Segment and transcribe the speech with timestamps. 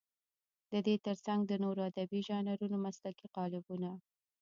[0.71, 3.91] د دې تر څنګ د نورو ادبي ژانرونو مسلکي قالبونه.